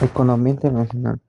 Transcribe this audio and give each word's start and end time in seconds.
Economía 0.00 0.54
internacional: 0.54 1.20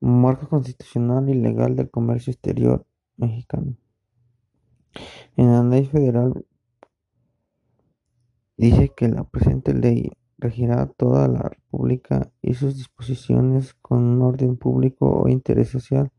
marco 0.00 0.46
constitucional 0.50 1.30
y 1.30 1.34
legal 1.34 1.76
del 1.76 1.88
comercio 1.88 2.30
exterior 2.30 2.84
mexicano. 3.16 3.74
En 5.38 5.50
la 5.50 5.62
Ley 5.64 5.86
Federal 5.86 6.44
dice 8.58 8.92
que 8.94 9.08
la 9.08 9.24
presente 9.24 9.72
ley 9.72 10.12
regirá 10.36 10.84
toda 10.88 11.26
la 11.26 11.48
República 11.48 12.30
y 12.42 12.52
sus 12.52 12.76
disposiciones 12.76 13.72
con 13.80 14.04
un 14.04 14.20
orden 14.20 14.58
público 14.58 15.08
o 15.08 15.28
interés 15.30 15.70
social. 15.70 16.12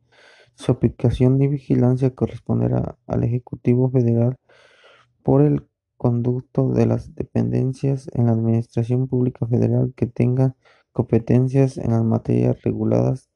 Su 0.56 0.72
aplicación 0.72 1.40
y 1.44 1.48
vigilancia 1.48 2.16
corresponderá 2.16 2.98
al 3.06 3.24
Ejecutivo 3.24 3.92
Federal 3.92 4.38
por 5.22 5.44
el 5.44 5.68
conducto 5.96 6.70
de 6.70 6.88
las 6.88 7.14
dependencias 7.14 8.10
en 8.14 8.26
la 8.26 8.32
Administración 8.32 9.08
Pública 9.08 9.46
Federal 9.46 9.94
que 9.96 10.08
tengan 10.08 10.56
competencias 10.94 11.78
en 11.78 11.92
las 11.92 12.04
materias 12.04 12.62
reguladas 12.62 13.30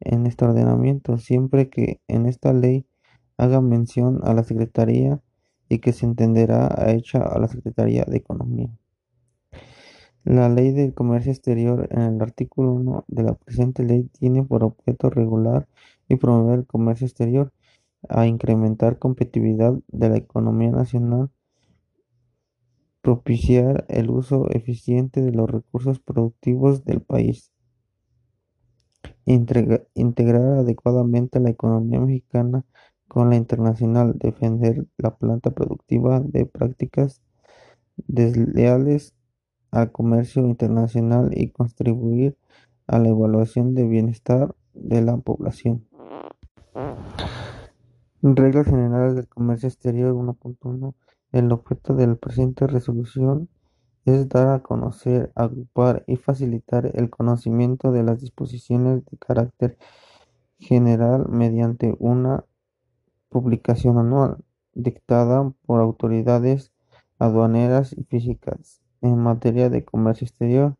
en 0.00 0.26
este 0.26 0.44
ordenamiento, 0.44 1.18
siempre 1.18 1.68
que 1.68 2.00
en 2.06 2.26
esta 2.26 2.52
ley 2.52 2.86
haga 3.36 3.60
mención 3.60 4.20
a 4.22 4.34
la 4.34 4.44
Secretaría 4.44 5.20
y 5.68 5.78
que 5.78 5.92
se 5.92 6.06
entenderá 6.06 6.68
hecha 6.88 7.20
a 7.20 7.38
la 7.38 7.48
Secretaría 7.48 8.04
de 8.04 8.18
Economía. 8.18 8.70
La 10.24 10.48
Ley 10.48 10.72
del 10.72 10.94
Comercio 10.94 11.32
Exterior, 11.32 11.88
en 11.90 12.00
el 12.02 12.20
artículo 12.20 12.72
1 12.72 13.04
de 13.08 13.22
la 13.22 13.34
presente 13.34 13.82
ley, 13.82 14.10
tiene 14.18 14.44
por 14.44 14.62
objeto 14.62 15.08
regular 15.10 15.66
y 16.08 16.16
promover 16.16 16.60
el 16.60 16.66
comercio 16.66 17.06
exterior, 17.06 17.52
a 18.08 18.26
incrementar 18.26 18.98
competitividad 18.98 19.74
de 19.88 20.08
la 20.08 20.18
economía 20.18 20.70
nacional, 20.70 21.30
propiciar 23.02 23.84
el 23.88 24.10
uso 24.10 24.48
eficiente 24.50 25.22
de 25.22 25.32
los 25.32 25.48
recursos 25.50 26.00
productivos 26.00 26.84
del 26.84 27.00
país, 27.00 27.52
integrar 29.24 30.58
adecuadamente 30.58 31.40
la 31.40 31.50
economía 31.50 32.00
mexicana 32.00 32.64
con 33.08 33.30
la 33.30 33.36
internacional, 33.36 34.18
defender 34.18 34.86
la 34.96 35.16
planta 35.16 35.50
productiva 35.50 36.20
de 36.20 36.46
prácticas 36.46 37.22
desleales 38.06 39.14
al 39.70 39.92
comercio 39.92 40.46
internacional 40.46 41.30
y 41.32 41.50
contribuir 41.50 42.36
a 42.86 42.98
la 42.98 43.08
evaluación 43.08 43.74
del 43.74 43.88
bienestar 43.88 44.54
de 44.74 45.02
la 45.02 45.16
población. 45.18 45.86
Reglas 48.22 48.66
generales 48.66 49.14
del 49.14 49.28
comercio 49.28 49.68
exterior 49.68 50.14
1.1 50.14 50.94
El 51.30 51.52
objeto 51.52 51.94
de 51.94 52.06
la 52.06 52.14
presente 52.14 52.66
resolución 52.66 53.50
es 54.06 54.28
dar 54.30 54.48
a 54.48 54.62
conocer, 54.62 55.30
agrupar 55.34 56.02
y 56.06 56.16
facilitar 56.16 56.90
el 56.94 57.10
conocimiento 57.10 57.92
de 57.92 58.02
las 58.02 58.20
disposiciones 58.20 59.04
de 59.04 59.18
carácter 59.18 59.76
general 60.58 61.26
mediante 61.28 61.94
una 61.98 62.44
publicación 63.28 63.98
anual, 63.98 64.38
dictada 64.72 65.52
por 65.66 65.80
autoridades 65.80 66.72
aduaneras 67.18 67.92
y 67.92 68.04
físicas 68.04 68.80
en 69.02 69.18
materia 69.18 69.68
de 69.68 69.84
comercio 69.84 70.24
exterior. 70.24 70.76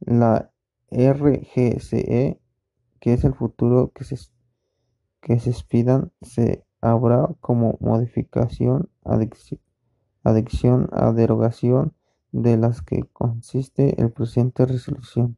La 0.00 0.50
RGCE, 0.90 2.40
que 2.98 3.12
es 3.12 3.24
el 3.24 3.34
futuro 3.34 3.92
que 3.94 4.02
se, 4.02 4.16
que 5.20 5.38
se 5.38 5.50
expidan, 5.50 6.10
se 6.20 6.64
habrá 6.80 7.28
como 7.40 7.76
modificación, 7.80 8.88
adicción 10.28 10.88
a 10.92 11.12
derogación 11.12 11.92
de 12.32 12.56
las 12.56 12.82
que 12.82 13.04
consiste 13.12 14.00
el 14.00 14.10
presente 14.10 14.66
resolución. 14.66 15.36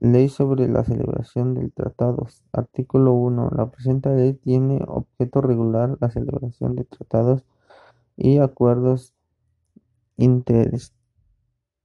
Ley 0.00 0.28
sobre 0.28 0.68
la 0.68 0.84
celebración 0.84 1.54
del 1.54 1.72
tratados. 1.72 2.44
Artículo 2.52 3.14
1. 3.14 3.50
La 3.56 3.70
presente 3.70 4.14
ley 4.14 4.34
tiene 4.34 4.84
objeto 4.86 5.40
regular 5.40 5.96
la 6.00 6.10
celebración 6.10 6.76
de 6.76 6.84
tratados 6.84 7.44
y 8.16 8.38
acuerdos 8.38 9.14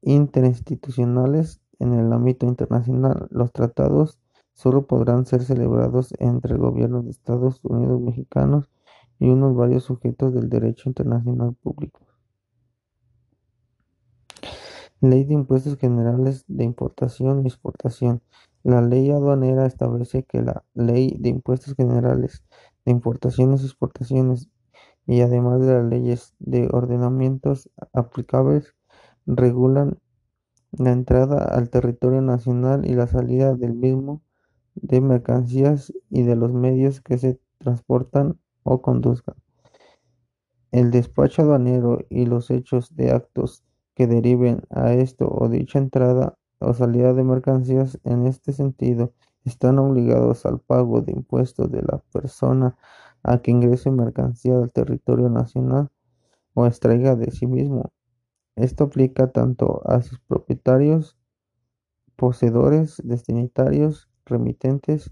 interinstitucionales 0.01 1.61
en 1.79 1.93
el 1.93 2.11
ámbito 2.11 2.45
internacional. 2.47 3.27
Los 3.29 3.51
tratados 3.51 4.19
solo 4.53 4.87
podrán 4.87 5.25
ser 5.25 5.43
celebrados 5.43 6.13
entre 6.19 6.53
el 6.53 6.59
gobierno 6.59 7.01
de 7.01 7.11
Estados 7.11 7.59
Unidos 7.63 8.01
mexicanos 8.01 8.69
y 9.21 9.29
unos 9.29 9.55
varios 9.55 9.83
sujetos 9.83 10.33
del 10.33 10.49
derecho 10.49 10.89
internacional 10.89 11.53
público. 11.53 12.01
Ley 14.99 15.25
de 15.25 15.35
Impuestos 15.35 15.77
Generales 15.77 16.43
de 16.47 16.63
Importación 16.63 17.43
y 17.43 17.47
Exportación. 17.47 18.23
La 18.63 18.81
ley 18.81 19.11
aduanera 19.11 19.67
establece 19.67 20.23
que 20.23 20.41
la 20.41 20.63
Ley 20.73 21.15
de 21.19 21.29
Impuestos 21.29 21.75
Generales 21.75 22.43
de 22.83 22.93
Importaciones 22.93 23.61
y 23.61 23.65
Exportaciones 23.65 24.49
y 25.05 25.21
además 25.21 25.61
de 25.61 25.73
las 25.73 25.85
leyes 25.85 26.33
de 26.39 26.67
ordenamientos 26.71 27.69
aplicables 27.93 28.73
regulan 29.27 29.99
la 30.71 30.93
entrada 30.93 31.43
al 31.45 31.69
territorio 31.69 32.21
nacional 32.21 32.87
y 32.87 32.95
la 32.95 33.05
salida 33.05 33.53
del 33.53 33.75
mismo 33.75 34.23
de 34.73 34.99
mercancías 34.99 35.93
y 36.09 36.23
de 36.23 36.35
los 36.35 36.51
medios 36.51 37.01
que 37.01 37.19
se 37.19 37.39
transportan 37.59 38.40
o 38.63 38.81
conduzcan. 38.81 39.35
El 40.71 40.91
despacho 40.91 41.41
aduanero 41.41 41.99
y 42.09 42.25
los 42.25 42.49
hechos 42.49 42.95
de 42.95 43.11
actos 43.11 43.63
que 43.93 44.07
deriven 44.07 44.61
a 44.69 44.93
esto 44.93 45.27
o 45.29 45.49
dicha 45.49 45.79
entrada 45.79 46.37
o 46.59 46.73
salida 46.73 47.13
de 47.13 47.23
mercancías 47.23 47.99
en 48.03 48.25
este 48.25 48.53
sentido 48.53 49.11
están 49.43 49.79
obligados 49.79 50.45
al 50.45 50.59
pago 50.59 51.01
de 51.01 51.11
impuestos 51.11 51.69
de 51.71 51.81
la 51.81 52.01
persona 52.13 52.77
a 53.23 53.39
que 53.39 53.51
ingrese 53.51 53.91
mercancía 53.91 54.55
al 54.55 54.71
territorio 54.71 55.29
nacional 55.29 55.89
o 56.53 56.65
extraiga 56.65 57.15
de 57.15 57.31
sí 57.31 57.47
mismo. 57.47 57.91
Esto 58.55 58.85
aplica 58.85 59.27
tanto 59.31 59.81
a 59.85 60.01
sus 60.01 60.19
propietarios, 60.19 61.17
poseedores, 62.15 63.01
destinatarios, 63.03 64.09
remitentes, 64.25 65.11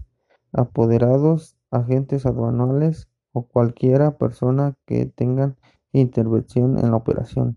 apoderados, 0.52 1.56
agentes 1.70 2.24
aduanales 2.24 3.09
o 3.32 3.46
cualquiera 3.46 4.18
persona 4.18 4.74
que 4.86 5.06
tengan 5.06 5.56
intervención 5.92 6.78
en 6.78 6.90
la 6.90 6.96
operación. 6.96 7.56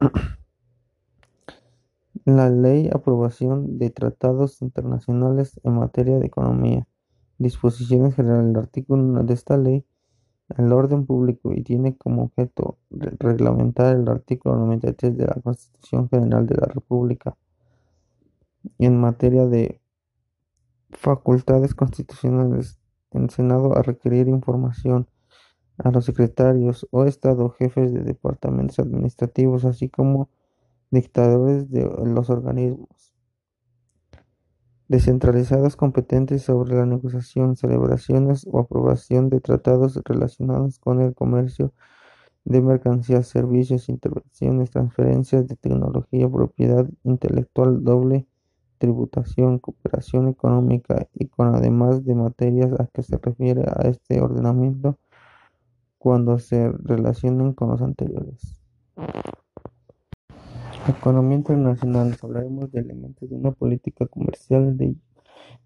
La 2.24 2.50
Ley 2.50 2.90
Aprobación 2.92 3.78
de 3.78 3.90
Tratados 3.90 4.62
Internacionales 4.62 5.60
en 5.64 5.74
materia 5.74 6.18
de 6.18 6.26
economía. 6.26 6.86
Disposiciones 7.38 8.14
generales. 8.14 8.50
El 8.50 8.56
artículo 8.56 9.02
1 9.02 9.24
de 9.24 9.34
esta 9.34 9.56
ley 9.56 9.84
el 10.56 10.72
orden 10.72 11.06
público 11.06 11.52
y 11.52 11.62
tiene 11.62 11.96
como 11.96 12.24
objeto 12.24 12.78
reglamentar 12.90 13.96
el 13.96 14.08
artículo 14.08 14.56
93 14.56 15.16
de 15.16 15.26
la 15.26 15.40
Constitución 15.42 16.08
General 16.08 16.46
de 16.46 16.56
la 16.56 16.66
República 16.66 17.36
en 18.78 19.00
materia 19.00 19.46
de 19.46 19.80
facultades 20.90 21.74
constitucionales 21.74 22.79
en 23.12 23.30
Senado 23.30 23.76
a 23.76 23.82
requerir 23.82 24.28
información 24.28 25.08
a 25.78 25.90
los 25.90 26.04
secretarios 26.04 26.86
o 26.90 27.04
Estado 27.04 27.50
jefes 27.50 27.92
de 27.92 28.02
departamentos 28.02 28.78
administrativos, 28.78 29.64
así 29.64 29.88
como 29.88 30.28
dictadores 30.90 31.70
de 31.70 31.84
los 32.04 32.30
organismos 32.30 33.10
descentralizados 34.90 35.76
competentes 35.76 36.42
sobre 36.42 36.74
la 36.74 36.84
negociación, 36.84 37.54
celebraciones 37.54 38.44
o 38.50 38.58
aprobación 38.58 39.30
de 39.30 39.40
tratados 39.40 40.00
relacionados 40.04 40.80
con 40.80 41.00
el 41.00 41.14
comercio 41.14 41.72
de 42.44 42.60
mercancías, 42.60 43.28
servicios, 43.28 43.88
intervenciones, 43.88 44.72
transferencias 44.72 45.46
de 45.46 45.54
tecnología, 45.54 46.28
propiedad 46.28 46.88
intelectual, 47.04 47.84
doble 47.84 48.26
tributación, 48.80 49.58
cooperación 49.58 50.28
económica 50.28 51.06
y 51.14 51.26
con 51.26 51.54
además 51.54 52.02
de 52.04 52.14
materias 52.14 52.72
a 52.80 52.86
que 52.86 53.02
se 53.02 53.18
refiere 53.18 53.62
a 53.62 53.86
este 53.88 54.22
ordenamiento 54.22 54.98
cuando 55.98 56.38
se 56.38 56.72
relacionen 56.72 57.52
con 57.52 57.68
los 57.68 57.82
anteriores. 57.82 58.58
Economía 60.88 61.36
internacional. 61.36 62.16
Hablaremos 62.22 62.72
de 62.72 62.80
elementos 62.80 63.28
de 63.28 63.36
una 63.36 63.52
política 63.52 64.06
comercial 64.06 64.78
de 64.78 64.96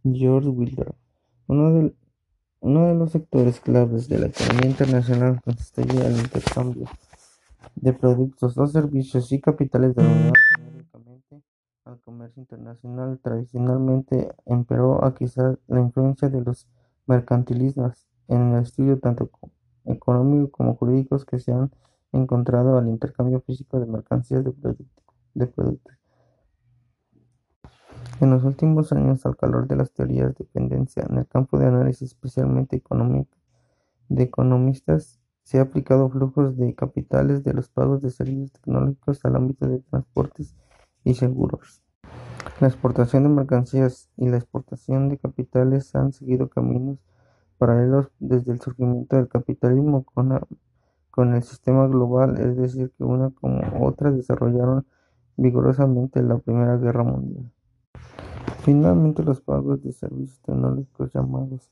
George 0.03 0.49
Wilder. 0.49 0.93
Uno 1.47 1.71
de, 1.73 2.95
los 2.95 3.13
sectores 3.13 3.61
claves 3.61 4.09
de 4.09 4.19
la 4.19 4.27
economía 4.27 4.71
internacional 4.71 5.41
constituye 5.41 6.05
el 6.05 6.17
intercambio 6.17 6.87
de 7.77 7.93
productos 7.93 8.59
o 8.59 8.67
servicios 8.67 9.31
y 9.31 9.41
capitales 9.41 9.95
de 9.95 10.03
la 10.03 10.09
Unión 10.09 10.33
al 11.85 12.01
comercio 12.01 12.41
internacional. 12.41 13.19
Tradicionalmente 13.23 14.35
emperó 14.47 15.05
a 15.05 15.15
quizás 15.15 15.59
la 15.67 15.81
influencia 15.81 16.29
de 16.29 16.41
los 16.41 16.67
mercantilistas 17.07 18.07
en 18.29 18.55
el 18.55 18.63
estudio 18.63 18.99
tanto 18.99 19.31
económico 19.85 20.51
como 20.51 20.77
jurídicos 20.77 21.25
que 21.25 21.39
se 21.39 21.53
han 21.53 21.71
encontrado 22.13 22.79
al 22.79 22.89
intercambio 22.89 23.41
físico 23.41 23.79
de 23.81 23.87
mercancías 23.87 24.45
de 24.45 24.53
productos 24.53 25.05
de 25.35 25.47
productos. 25.47 25.95
En 28.21 28.31
los 28.31 28.45
últimos 28.45 28.93
años, 28.93 29.27
al 29.27 29.37
calor 29.37 29.67
de 29.67 29.77
las 29.77 29.91
teorías 29.93 30.29
de 30.29 30.45
dependencia 30.45 31.05
en 31.09 31.19
el 31.19 31.27
campo 31.27 31.59
de 31.59 31.67
análisis, 31.67 32.13
especialmente 32.13 32.81
de 34.09 34.23
economistas, 34.23 35.21
se 35.43 35.59
ha 35.59 35.63
aplicado 35.63 36.09
flujos 36.09 36.57
de 36.57 36.75
capitales 36.75 37.43
de 37.43 37.53
los 37.53 37.69
pagos 37.69 38.01
de 38.01 38.11
servicios 38.11 38.53
tecnológicos 38.53 39.23
al 39.25 39.37
ámbito 39.37 39.67
de 39.67 39.81
transportes 39.81 40.55
y 41.05 41.15
seguros. 41.15 41.83
La 42.61 42.69
exportación 42.69 43.25
de 43.25 43.29
mercancías 43.29 44.11
y 44.17 44.29
la 44.29 44.37
exportación 44.37 45.09
de 45.09 45.19
capitales 45.19 45.95
han 45.95 46.13
seguido 46.13 46.49
caminos 46.49 46.99
paralelos 47.59 48.11
desde 48.19 48.53
el 48.53 48.61
surgimiento 48.61 49.17
del 49.17 49.29
capitalismo 49.29 50.05
con, 50.05 50.41
con 51.11 51.35
el 51.35 51.43
sistema 51.43 51.87
global, 51.87 52.39
es 52.39 52.57
decir, 52.57 52.93
que 52.97 53.05
una 53.05 53.31
como 53.31 53.87
otra 53.87 54.11
desarrollaron 54.11 54.87
vigorosamente 55.37 56.23
la 56.23 56.39
Primera 56.39 56.77
Guerra 56.77 57.05
Mundial. 57.05 57.51
Finalmente, 58.61 59.23
los 59.23 59.41
pagos 59.41 59.83
de 59.83 59.93
servicios 59.93 60.41
tecnológicos 60.41 61.13
llamados 61.13 61.71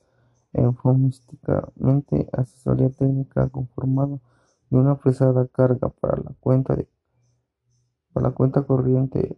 eufemísticamente 0.52 2.28
asesoría 2.32 2.90
técnica 2.90 3.48
conformado 3.48 4.20
de 4.68 4.76
una 4.76 4.96
pesada 4.96 5.46
carga 5.46 5.88
para 5.88 6.16
la 6.18 6.32
cuenta 6.40 6.76
de 6.76 6.86
para 8.12 8.28
la 8.28 8.34
cuenta 8.34 8.62
corriente 8.62 9.36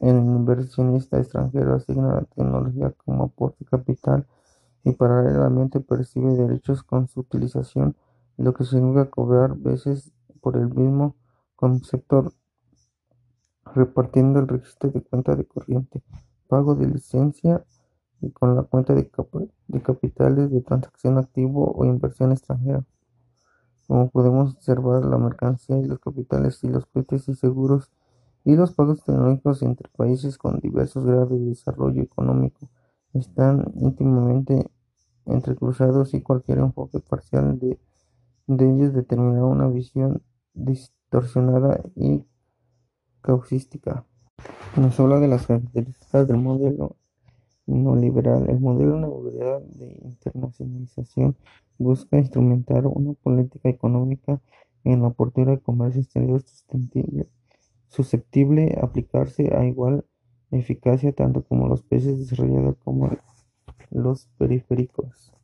el 0.00 0.16
inversionista 0.16 1.18
extranjero 1.18 1.74
asigna 1.74 2.14
la 2.14 2.22
tecnología 2.22 2.92
como 3.04 3.24
aporte 3.24 3.64
capital 3.64 4.26
y 4.84 4.92
paralelamente 4.92 5.80
percibe 5.80 6.34
derechos 6.34 6.82
con 6.82 7.08
su 7.08 7.20
utilización, 7.20 7.96
lo 8.36 8.54
que 8.54 8.64
significa 8.64 9.10
cobrar 9.10 9.56
veces 9.56 10.12
por 10.40 10.56
el 10.56 10.72
mismo 10.72 11.16
concepto 11.56 12.32
repartiendo 13.74 14.38
el 14.38 14.48
registro 14.48 14.90
de 14.90 15.02
cuenta 15.02 15.34
de 15.34 15.44
corriente, 15.44 16.02
pago 16.46 16.74
de 16.74 16.86
licencia 16.86 17.64
y 18.20 18.30
con 18.30 18.54
la 18.54 18.62
cuenta 18.62 18.94
de, 18.94 19.10
capitales 19.82 20.50
de 20.50 20.60
transacción 20.60 21.18
activo 21.18 21.72
o 21.76 21.84
inversión 21.84 22.32
extranjera. 22.32 22.84
Como 23.88 24.10
podemos 24.10 24.54
observar, 24.54 25.02
la 25.06 25.16
mercancía 25.16 25.78
y 25.78 25.86
los 25.86 25.98
capitales 25.98 26.62
y 26.62 26.68
los 26.68 26.84
cohetes 26.84 27.26
y 27.30 27.34
seguros 27.34 27.90
y 28.44 28.54
los 28.54 28.72
pagos 28.72 29.02
tecnológicos 29.02 29.62
entre 29.62 29.88
países 29.88 30.36
con 30.36 30.60
diversos 30.60 31.06
grados 31.06 31.30
de 31.30 31.46
desarrollo 31.46 32.02
económico 32.02 32.68
están 33.14 33.72
íntimamente 33.76 34.70
entrecruzados 35.24 36.12
y 36.12 36.20
cualquier 36.20 36.58
enfoque 36.58 37.00
parcial 37.00 37.58
de, 37.58 37.78
ellos 38.46 38.92
determinará 38.92 39.46
una 39.46 39.68
visión 39.68 40.22
distorsionada 40.52 41.80
y 41.94 42.26
causística. 43.22 44.04
Nos 44.76 45.00
habla 45.00 45.18
de 45.18 45.28
las 45.28 45.46
características 45.46 46.28
del 46.28 46.36
modelo 46.36 46.96
neoliberal. 47.68 48.48
El 48.48 48.60
modelo 48.60 48.98
neoliberal 48.98 49.64
de 49.78 50.00
internacionalización 50.02 51.36
busca 51.78 52.18
instrumentar 52.18 52.86
una 52.86 53.12
política 53.12 53.68
económica 53.68 54.40
en 54.84 55.02
la 55.02 55.08
apertura 55.08 55.52
de 55.52 55.60
comercio 55.60 56.00
exterior 56.00 56.42
susceptible 57.88 58.66
de 58.66 58.78
aplicarse 58.80 59.54
a 59.54 59.64
igual 59.64 60.04
eficacia 60.50 61.12
tanto 61.12 61.42
como 61.42 61.68
los 61.68 61.82
países 61.82 62.18
desarrollados 62.18 62.76
como 62.82 63.10
los 63.90 64.26
periféricos. 64.38 65.37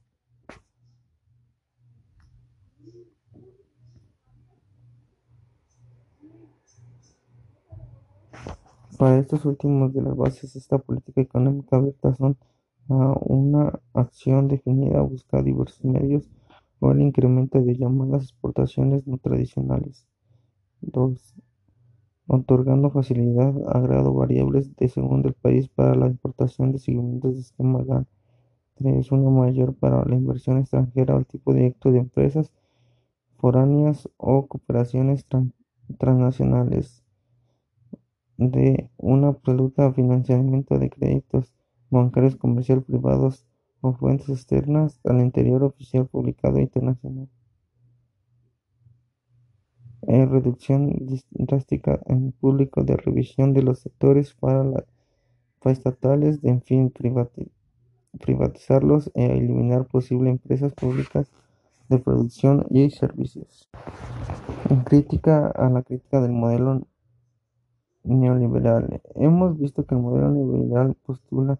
Para 9.04 9.18
estos 9.18 9.44
últimos 9.44 9.92
de 9.92 10.00
las 10.00 10.16
bases 10.16 10.54
de 10.54 10.60
esta 10.60 10.78
política 10.78 11.20
económica 11.20 11.76
abierta 11.76 12.14
son 12.14 12.38
a 12.88 13.12
una 13.20 13.78
acción 13.92 14.48
definida 14.48 15.02
busca 15.02 15.42
diversos 15.42 15.84
medios 15.84 16.30
o 16.80 16.90
el 16.90 17.02
incremento 17.02 17.60
de 17.60 17.76
llamadas 17.76 18.22
exportaciones 18.22 19.06
no 19.06 19.18
tradicionales. 19.18 20.06
2. 20.80 21.34
Otorgando 22.28 22.88
facilidad 22.88 23.52
a 23.68 23.78
grado 23.80 24.14
variables 24.14 24.74
de 24.76 24.88
según 24.88 25.26
el 25.26 25.34
país 25.34 25.68
para 25.68 25.94
la 25.94 26.06
importación 26.06 26.72
de 26.72 26.78
segmentos 26.78 27.34
de 27.34 27.40
esquema 27.42 27.84
GAN. 27.84 28.06
3. 28.76 29.12
Una 29.12 29.28
mayor 29.28 29.74
para 29.74 30.02
la 30.06 30.14
inversión 30.14 30.56
extranjera 30.56 31.14
o 31.14 31.18
el 31.18 31.26
tipo 31.26 31.52
directo 31.52 31.92
de 31.92 31.98
empresas 31.98 32.54
foráneas 33.36 34.08
o 34.16 34.46
cooperaciones 34.46 35.26
transnacionales 35.98 37.03
de 38.36 38.90
un 38.96 39.24
absoluto 39.24 39.92
financiamiento 39.92 40.78
de 40.78 40.90
créditos 40.90 41.52
bancarios 41.90 42.36
comercial 42.36 42.82
privados 42.82 43.46
o 43.80 43.92
fuentes 43.92 44.28
externas 44.28 45.00
al 45.04 45.20
interior 45.20 45.62
oficial 45.62 46.06
publicado 46.06 46.58
internacional. 46.58 47.28
Eh, 50.06 50.26
reducción 50.26 50.90
drástica 51.30 52.00
en 52.06 52.32
público 52.32 52.82
de 52.84 52.96
revisión 52.96 53.54
de 53.54 53.62
los 53.62 53.78
sectores 53.78 54.34
para, 54.34 54.62
la, 54.62 54.84
estatales, 55.64 56.42
de, 56.42 56.50
en 56.50 56.62
fin, 56.62 56.92
privatizarlos 58.20 59.10
e 59.14 59.24
eliminar 59.24 59.86
posibles 59.86 60.32
empresas 60.32 60.74
públicas 60.74 61.30
de 61.88 61.98
producción 61.98 62.66
y 62.70 62.90
servicios. 62.90 63.70
En 64.68 64.80
crítica 64.82 65.48
a 65.48 65.70
la 65.70 65.82
crítica 65.82 66.20
del 66.20 66.32
modelo 66.32 66.86
neoliberal. 68.04 69.02
Hemos 69.14 69.58
visto 69.58 69.84
que 69.84 69.94
el 69.94 70.00
modelo 70.00 70.30
neoliberal 70.30 70.94
postula 70.94 71.58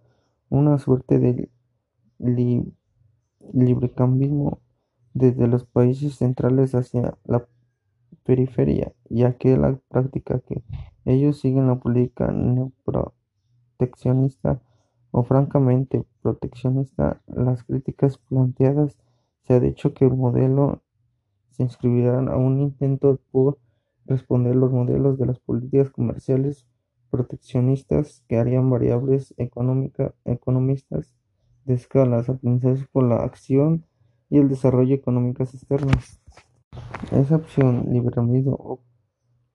una 0.49 0.79
suerte 0.79 1.19
de 1.19 1.51
librecambismo 3.53 4.61
desde 5.15 5.49
los 5.49 5.65
países 5.65 6.17
centrales 6.17 6.75
hacia 6.75 7.17
la 7.25 7.47
periferia, 8.25 8.93
ya 9.09 9.37
que 9.37 9.57
la 9.57 9.79
práctica 9.89 10.41
que 10.41 10.63
ellos 11.05 11.41
siguen 11.41 11.67
la 11.67 11.77
política 11.77 12.31
neoproteccionista 12.31 14.61
o 15.11 15.23
francamente 15.23 16.05
proteccionista, 16.23 17.23
las 17.27 17.65
críticas 17.65 18.19
planteadas 18.19 18.99
se 19.43 19.55
ha 19.55 19.61
dicho 19.61 19.95
que 19.95 20.05
el 20.07 20.15
modelo 20.15 20.83
se 21.51 21.63
inscribirán 21.63 22.29
a 22.29 22.37
un 22.37 22.61
intento 22.61 23.21
por 23.31 23.59
responder 24.07 24.55
los 24.57 24.73
modelos 24.73 25.19
de 25.19 25.27
las 25.27 25.39
políticas 25.39 25.91
comerciales 25.91 26.67
proteccionistas 27.11 28.25
que 28.29 28.39
harían 28.39 28.69
variables 28.71 29.35
economistas 29.37 31.15
de 31.65 31.75
escalas 31.75 32.29
aprendizajes 32.29 32.87
por 32.89 33.05
la 33.05 33.17
acción 33.17 33.85
y 34.31 34.39
el 34.39 34.49
desarrollo 34.49 34.95
económicas 34.95 35.55
externas. 35.55 36.21
Esa 37.13 37.37
opción, 37.37 37.87
liberalismo 37.91 38.57
o 38.59 38.81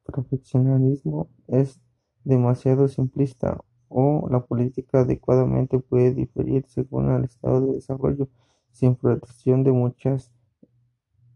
proteccionismo, 0.06 1.28
es 1.48 1.82
demasiado 2.24 2.88
simplista 2.88 3.62
o 3.90 4.28
la 4.30 4.46
política 4.46 5.02
adecuadamente 5.02 5.80
puede 5.80 6.14
diferir 6.14 6.66
según 6.68 7.10
el 7.12 7.26
estado 7.26 7.62
de 7.62 7.74
desarrollo 7.74 8.30
sin 8.72 8.96
protección 8.96 9.64
de 9.64 9.72
muchas 9.72 10.32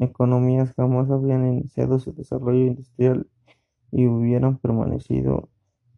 economías 0.03 0.73
jamás 0.75 1.09
habrían 1.09 1.47
iniciado 1.47 1.99
su 1.99 2.13
desarrollo 2.13 2.65
industrial 2.65 3.27
y 3.91 4.07
hubieran 4.07 4.57
permanecido 4.57 5.49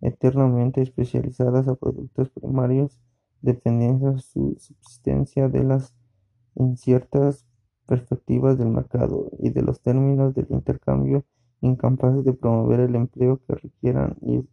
eternamente 0.02 0.82
especializadas 0.82 1.68
a 1.68 1.76
productos 1.76 2.30
primarios, 2.30 3.00
dependiendo 3.42 4.18
su 4.20 4.56
subsistencia 4.60 5.50
de 5.50 5.64
las 5.64 5.94
inciertas 6.56 7.46
perspectivas 7.86 8.58
del 8.58 8.70
mercado 8.70 9.30
y 9.40 9.50
de 9.52 9.62
los 9.62 9.82
términos 9.82 10.34
del 10.34 10.48
intercambio, 10.50 11.26
incapaces 11.62 12.24
de 12.24 12.34
promover 12.34 12.80
el 12.82 12.96
empleo 12.96 13.40
que 13.48 13.56
requieran 13.56 14.18
y 14.22 14.48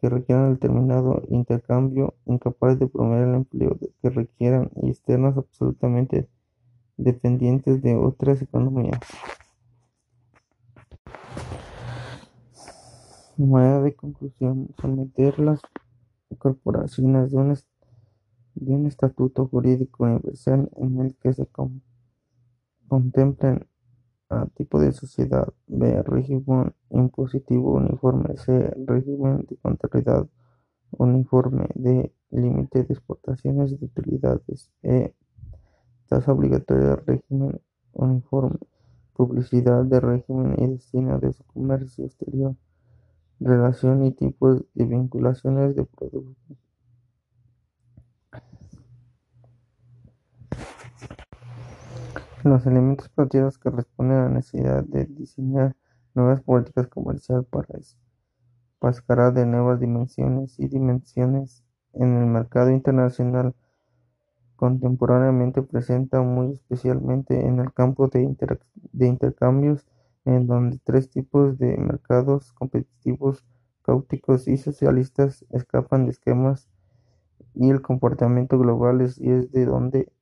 que 0.00 0.08
requieran 0.08 0.54
determinado 0.54 1.22
intercambio, 1.28 2.14
incapaces 2.24 2.78
de 2.78 2.86
promover 2.86 3.28
el 3.28 3.34
empleo 3.34 3.78
que 4.00 4.10
requieran 4.10 4.70
y 4.82 4.88
externas 4.90 5.36
absolutamente 5.36 6.28
dependientes 7.02 7.82
de 7.82 7.96
otras 7.96 8.42
economías. 8.42 9.00
Manera 13.36 13.80
de 13.80 13.94
conclusión, 13.94 14.68
someter 14.80 15.38
las 15.38 15.60
corporaciones 16.38 17.30
de 17.32 17.38
un, 17.38 18.86
estatuto 18.86 19.46
jurídico 19.46 20.04
universal 20.04 20.70
en 20.76 21.00
el 21.00 21.16
que 21.16 21.32
se 21.32 21.48
contemplen 22.86 23.66
a 24.28 24.46
tipo 24.48 24.78
de 24.78 24.92
sociedad, 24.92 25.48
B. 25.66 26.02
régimen 26.02 26.74
impositivo 26.90 27.72
uniforme, 27.72 28.36
C. 28.36 28.74
régimen 28.86 29.46
de 29.48 29.56
contabilidad 29.56 30.28
uniforme, 30.92 31.68
D. 31.74 32.12
límite 32.30 32.84
de 32.84 32.94
exportaciones 32.94 33.78
de 33.78 33.86
utilidades, 33.86 34.70
E 34.82 35.14
tasa 36.10 36.32
obligatoria 36.32 36.88
de 36.88 36.96
régimen 36.96 37.60
uniforme, 37.92 38.58
publicidad 39.14 39.84
de 39.84 40.00
régimen 40.00 40.56
y 40.58 40.66
destino 40.66 41.20
de 41.20 41.32
su 41.32 41.44
comercio 41.44 42.04
exterior, 42.04 42.56
relación 43.38 44.04
y 44.04 44.10
tipos 44.10 44.64
de 44.74 44.86
vinculaciones 44.86 45.76
de 45.76 45.84
productos. 45.84 46.56
Los 52.42 52.66
elementos 52.66 53.08
planteados 53.10 53.58
que 53.58 53.70
responden 53.70 54.16
a 54.16 54.24
la 54.24 54.30
necesidad 54.30 54.82
de 54.82 55.04
diseñar 55.04 55.76
nuevas 56.14 56.42
políticas 56.42 56.88
comerciales 56.88 57.46
para 57.46 58.90
escalar 58.90 59.32
de 59.32 59.46
nuevas 59.46 59.78
dimensiones 59.78 60.58
y 60.58 60.66
dimensiones 60.66 61.62
en 61.92 62.16
el 62.16 62.26
mercado 62.26 62.70
internacional 62.70 63.54
contemporáneamente 64.60 65.62
presenta 65.62 66.20
muy 66.20 66.52
especialmente 66.52 67.46
en 67.46 67.60
el 67.60 67.72
campo 67.72 68.08
de, 68.08 68.20
intercambios 69.06 69.86
en 70.26 70.46
donde 70.46 70.78
tres 70.84 71.08
tipos 71.08 71.56
de 71.56 71.78
mercados 71.78 72.52
competitivos, 72.52 73.42
caóticos 73.80 74.48
y 74.48 74.58
socialistas 74.58 75.46
escapan 75.48 76.04
de 76.04 76.10
esquemas 76.10 76.68
y 77.54 77.70
el 77.70 77.80
comportamiento 77.80 78.58
global 78.58 79.00
es, 79.00 79.18
y 79.18 79.30
es 79.30 79.50
de 79.50 79.64
donde 79.64 80.12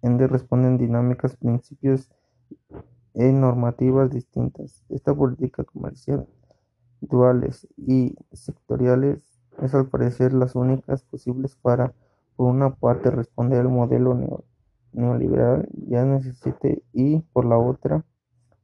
responden 0.00 0.78
dinámicas, 0.78 1.36
principios 1.36 2.10
e 3.12 3.30
normativas 3.32 4.10
distintas. 4.12 4.82
Esta 4.88 5.14
política 5.14 5.62
comercial 5.62 6.26
duales 7.02 7.68
y 7.76 8.16
sectoriales 8.32 9.20
es 9.60 9.74
al 9.74 9.90
parecer 9.90 10.32
las 10.32 10.54
únicas 10.54 11.02
posibles 11.02 11.54
para, 11.56 11.92
por 12.36 12.50
una 12.50 12.74
parte, 12.74 13.10
responder 13.10 13.60
al 13.60 13.68
modelo 13.68 14.44
neoliberal 14.92 15.68
ya 15.88 16.04
necesite 16.04 16.82
y, 16.92 17.20
por 17.32 17.44
la 17.44 17.58
otra, 17.58 18.04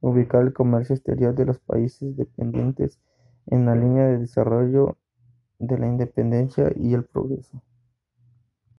ubicar 0.01 0.43
el 0.43 0.53
comercio 0.53 0.95
exterior 0.95 1.35
de 1.35 1.47
los 1.47 1.59
países 1.59 2.17
dependientes 2.17 2.99
en 3.47 3.67
la 3.67 3.75
línea 3.75 4.07
de 4.07 4.19
desarrollo 4.19 4.97
de 5.59 5.79
la 5.79 5.87
independencia 5.87 6.73
y 6.77 6.95
el 6.95 7.05
progreso. 7.05 7.63